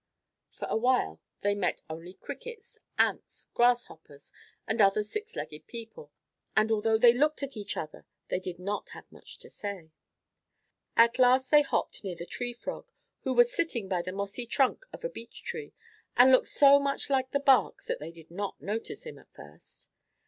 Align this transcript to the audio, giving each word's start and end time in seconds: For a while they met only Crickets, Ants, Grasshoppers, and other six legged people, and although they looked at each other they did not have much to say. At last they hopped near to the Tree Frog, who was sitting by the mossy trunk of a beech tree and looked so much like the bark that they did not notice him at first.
For 0.49 0.67
a 0.67 0.75
while 0.77 1.21
they 1.41 1.53
met 1.53 1.81
only 1.87 2.15
Crickets, 2.15 2.79
Ants, 2.97 3.45
Grasshoppers, 3.53 4.31
and 4.67 4.81
other 4.81 5.03
six 5.03 5.35
legged 5.35 5.67
people, 5.67 6.11
and 6.57 6.71
although 6.71 6.97
they 6.97 7.13
looked 7.13 7.43
at 7.43 7.55
each 7.55 7.77
other 7.77 8.07
they 8.29 8.39
did 8.39 8.57
not 8.57 8.89
have 8.97 9.11
much 9.11 9.37
to 9.37 9.47
say. 9.47 9.91
At 10.97 11.19
last 11.19 11.51
they 11.51 11.61
hopped 11.61 12.03
near 12.03 12.15
to 12.15 12.23
the 12.23 12.25
Tree 12.25 12.51
Frog, 12.53 12.91
who 13.19 13.33
was 13.35 13.53
sitting 13.53 13.87
by 13.87 14.01
the 14.01 14.11
mossy 14.11 14.47
trunk 14.47 14.87
of 14.91 15.05
a 15.05 15.07
beech 15.09 15.43
tree 15.43 15.71
and 16.17 16.31
looked 16.31 16.47
so 16.47 16.79
much 16.79 17.07
like 17.11 17.29
the 17.29 17.39
bark 17.39 17.83
that 17.83 17.99
they 17.99 18.09
did 18.09 18.31
not 18.31 18.59
notice 18.59 19.03
him 19.05 19.19
at 19.19 19.31
first. 19.35 19.87